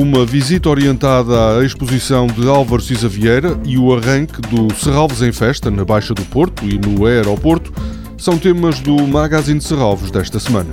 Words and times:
uma 0.00 0.24
visita 0.24 0.68
orientada 0.68 1.58
à 1.58 1.64
exposição 1.64 2.28
de 2.28 2.48
Álvaro 2.48 2.80
Cisa 2.80 3.08
Vieira 3.08 3.58
e 3.64 3.76
o 3.76 3.92
arranque 3.92 4.40
do 4.42 4.72
Serralves 4.76 5.22
em 5.22 5.32
Festa 5.32 5.72
na 5.72 5.84
Baixa 5.84 6.14
do 6.14 6.24
Porto 6.26 6.64
e 6.64 6.78
no 6.78 7.04
aeroporto 7.04 7.72
são 8.16 8.38
temas 8.38 8.78
do 8.78 8.96
Magazine 9.08 9.58
de 9.58 9.64
Serralves 9.64 10.12
desta 10.12 10.38
semana. 10.38 10.70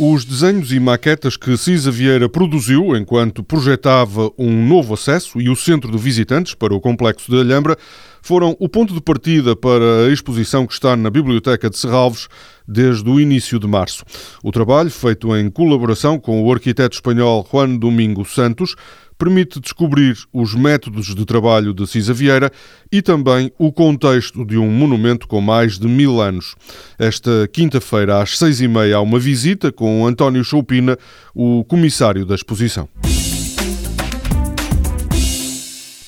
Os 0.00 0.24
desenhos 0.24 0.70
e 0.70 0.78
maquetas 0.78 1.36
que 1.36 1.56
Cisa 1.56 1.90
Vieira 1.90 2.28
produziu 2.28 2.96
enquanto 2.96 3.42
projetava 3.42 4.30
um 4.38 4.64
novo 4.64 4.94
acesso 4.94 5.40
e 5.40 5.50
o 5.50 5.56
centro 5.56 5.90
de 5.90 5.98
visitantes 5.98 6.54
para 6.54 6.72
o 6.72 6.80
complexo 6.80 7.28
de 7.28 7.36
Alhambra 7.36 7.76
foram 8.22 8.56
o 8.60 8.68
ponto 8.68 8.94
de 8.94 9.00
partida 9.00 9.56
para 9.56 10.06
a 10.06 10.12
exposição 10.12 10.68
que 10.68 10.72
está 10.72 10.96
na 10.96 11.10
Biblioteca 11.10 11.68
de 11.68 11.76
Serralves 11.76 12.28
desde 12.66 13.10
o 13.10 13.18
início 13.18 13.58
de 13.58 13.66
março. 13.66 14.04
O 14.40 14.52
trabalho, 14.52 14.88
feito 14.88 15.36
em 15.36 15.50
colaboração 15.50 16.16
com 16.16 16.44
o 16.44 16.52
arquiteto 16.52 16.94
espanhol 16.94 17.44
Juan 17.50 17.76
Domingo 17.76 18.24
Santos, 18.24 18.76
permite 19.18 19.60
descobrir 19.60 20.16
os 20.32 20.54
métodos 20.54 21.14
de 21.14 21.24
trabalho 21.24 21.74
de 21.74 21.86
Cisa 21.86 22.14
Vieira 22.14 22.50
e 22.90 23.02
também 23.02 23.52
o 23.58 23.72
contexto 23.72 24.44
de 24.44 24.56
um 24.56 24.70
monumento 24.70 25.26
com 25.26 25.40
mais 25.40 25.78
de 25.78 25.88
mil 25.88 26.20
anos. 26.20 26.54
Esta 26.98 27.48
quinta-feira, 27.52 28.22
às 28.22 28.38
seis 28.38 28.60
e 28.60 28.68
meia, 28.68 28.96
há 28.96 29.00
uma 29.00 29.18
visita 29.18 29.72
com 29.72 30.06
António 30.06 30.44
Choupina, 30.44 30.96
o 31.34 31.64
comissário 31.64 32.24
da 32.24 32.34
exposição. 32.34 32.88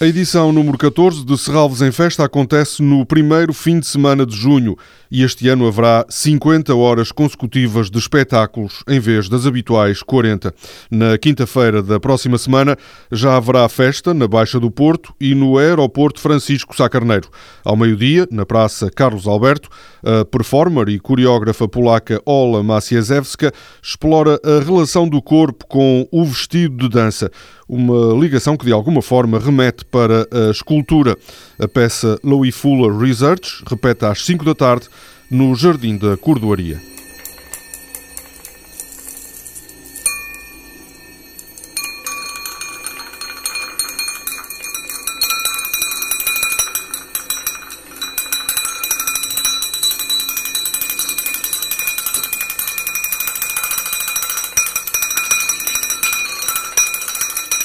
A 0.03 0.07
edição 0.07 0.51
número 0.51 0.79
14 0.79 1.27
de 1.27 1.37
Serralves 1.37 1.83
em 1.83 1.93
Festa 1.93 2.25
acontece 2.25 2.83
no 2.83 3.05
primeiro 3.05 3.53
fim 3.53 3.79
de 3.79 3.87
semana 3.87 4.25
de 4.25 4.35
junho 4.35 4.75
e 5.11 5.23
este 5.23 5.47
ano 5.47 5.67
haverá 5.67 6.07
50 6.09 6.75
horas 6.75 7.13
consecutivas 7.13 7.91
de 7.91 7.99
espetáculos 7.99 8.83
em 8.89 8.99
vez 8.99 9.29
das 9.29 9.45
habituais 9.45 10.03
40. 10.03 10.55
Na 10.91 11.19
quinta-feira 11.19 11.83
da 11.83 12.01
próxima 12.01 12.39
semana 12.39 12.79
já 13.13 13.37
haverá 13.37 13.69
festa 13.69 14.15
na 14.15 14.27
Baixa 14.27 14.59
do 14.59 14.71
Porto 14.71 15.15
e 15.21 15.35
no 15.35 15.59
Aeroporto 15.59 16.19
Francisco 16.19 16.75
Sá 16.75 16.89
Carneiro. 16.89 17.29
Ao 17.63 17.77
meio-dia, 17.77 18.27
na 18.31 18.47
Praça 18.47 18.91
Carlos 18.91 19.27
Alberto, 19.27 19.69
a 20.03 20.25
performer 20.25 20.89
e 20.89 20.99
coreógrafa 20.99 21.69
polaca 21.69 22.23
Ola 22.25 22.63
Maciejewska 22.63 23.53
explora 23.83 24.41
a 24.43 24.65
relação 24.65 25.07
do 25.07 25.21
corpo 25.21 25.67
com 25.67 26.09
o 26.11 26.25
vestido 26.25 26.89
de 26.89 26.89
dança 26.89 27.31
uma 27.71 28.13
ligação 28.19 28.57
que 28.57 28.67
de 28.67 28.73
alguma 28.73 29.01
forma 29.01 29.39
remete 29.39 29.85
para 29.91 30.29
a 30.31 30.51
escultura. 30.51 31.17
A 31.59 31.69
peça 31.69 32.19
Louis 32.23 32.55
Fuller 32.55 32.97
Research 32.97 33.63
repete 33.67 34.05
às 34.05 34.25
5 34.25 34.45
da 34.45 34.55
tarde 34.55 34.89
no 35.31 35.55
Jardim 35.55 35.97
da 35.97 36.17
Cordoaria. 36.17 36.90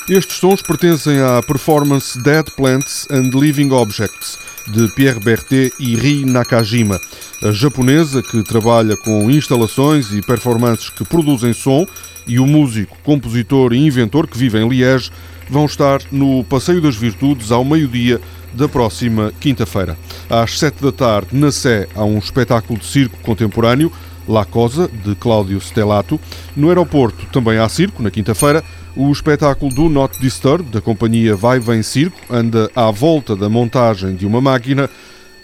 Estes 0.07 0.37
sons 0.37 0.61
pertencem 0.61 1.19
à 1.19 1.41
performance 1.41 2.21
Dead 2.21 2.47
Plants 2.51 3.07
and 3.09 3.31
Living 3.33 3.71
Objects 3.71 4.37
de 4.67 4.87
Pierre 4.89 5.19
Berthet 5.19 5.73
e 5.79 5.95
Ri 5.95 6.23
Nakajima, 6.25 7.01
a 7.41 7.51
japonesa 7.51 8.21
que 8.21 8.43
trabalha 8.43 8.95
com 8.97 9.31
instalações 9.31 10.11
e 10.11 10.21
performances 10.21 10.91
que 10.91 11.03
produzem 11.03 11.53
som, 11.53 11.87
e 12.27 12.37
o 12.37 12.45
músico, 12.45 12.95
compositor 13.03 13.73
e 13.73 13.77
inventor 13.77 14.27
que 14.27 14.37
vive 14.37 14.59
em 14.59 14.69
Liège 14.69 15.09
vão 15.49 15.65
estar 15.65 15.99
no 16.11 16.43
Passeio 16.43 16.81
das 16.81 16.95
Virtudes 16.95 17.51
ao 17.51 17.65
meio-dia 17.65 18.21
da 18.53 18.69
próxima 18.69 19.33
quinta-feira. 19.39 19.97
Às 20.29 20.59
sete 20.59 20.83
da 20.83 20.91
tarde, 20.91 21.29
na 21.31 21.51
Sé, 21.51 21.87
há 21.95 22.03
um 22.03 22.19
espetáculo 22.19 22.77
de 22.77 22.85
circo 22.85 23.17
contemporâneo, 23.23 23.91
La 24.27 24.45
Cosa, 24.45 24.87
de 24.87 25.15
Cláudio 25.15 25.59
Stellato. 25.59 26.19
No 26.55 26.69
aeroporto 26.69 27.25
também 27.31 27.57
há 27.57 27.67
circo, 27.69 28.01
na 28.01 28.11
quinta-feira, 28.11 28.63
o 28.95 29.11
espetáculo 29.11 29.73
do 29.73 29.89
Not 29.89 30.19
Disturb, 30.19 30.69
da 30.69 30.81
companhia 30.81 31.35
Vai 31.35 31.59
Vem 31.59 31.83
Circo, 31.83 32.17
anda 32.29 32.69
à 32.75 32.89
volta 32.91 33.35
da 33.35 33.49
montagem 33.49 34.15
de 34.15 34.25
uma 34.25 34.39
máquina 34.39 34.89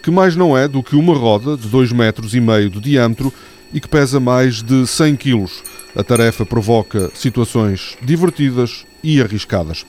que 0.01 0.09
mais 0.09 0.35
não 0.35 0.57
é 0.57 0.67
do 0.67 0.81
que 0.81 0.95
uma 0.95 1.13
roda 1.13 1.55
de 1.55 1.67
2 1.67 1.91
metros 1.91 2.33
e 2.33 2.39
meio 2.39 2.69
de 2.69 2.79
diâmetro 2.79 3.31
e 3.73 3.79
que 3.79 3.87
pesa 3.87 4.19
mais 4.19 4.61
de 4.61 4.87
100 4.87 5.15
quilos. 5.15 5.63
A 5.95 6.03
tarefa 6.03 6.45
provoca 6.45 7.11
situações 7.13 7.97
divertidas 8.01 8.85
e 9.03 9.21
arriscadas. 9.21 9.85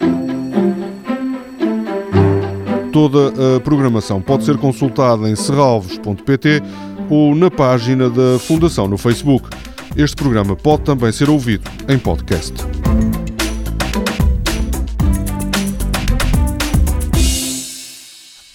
Toda 2.92 3.56
a 3.56 3.60
programação 3.60 4.20
pode 4.20 4.44
ser 4.44 4.58
consultada 4.58 5.28
em 5.28 5.34
serralves.pt 5.34 6.62
ou 7.12 7.34
na 7.34 7.50
página 7.50 8.08
da 8.08 8.38
Fundação 8.38 8.88
no 8.88 8.96
Facebook. 8.96 9.46
Este 9.94 10.16
programa 10.16 10.56
pode 10.56 10.84
também 10.84 11.12
ser 11.12 11.28
ouvido 11.28 11.70
em 11.86 11.98
podcast. 11.98 12.54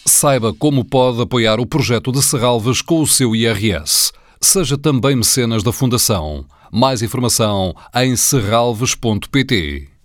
Saiba 0.08 0.56
como 0.56 0.84
pode 0.84 1.22
apoiar 1.22 1.60
o 1.60 1.68
projeto 1.68 2.12
de 2.12 2.24
Serralves 2.24 2.82
com 2.82 3.00
o 3.00 3.06
seu 3.06 3.36
IRS. 3.36 4.12
Seja 4.42 4.76
também 4.76 5.16
mecenas 5.16 5.62
da 5.62 5.72
Fundação. 5.72 6.44
Mais 6.72 7.04
informação 7.04 7.76
em 7.94 8.16
serralves.pt. 8.16 9.97